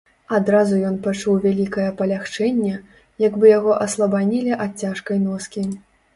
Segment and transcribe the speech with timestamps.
[0.35, 2.73] Адразу ён пачуў вялікае палягчэнне,
[3.27, 5.69] як бы яго аслабанілі ад цяжкай носкі.